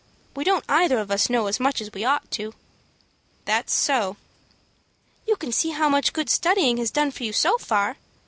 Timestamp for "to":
2.31-2.55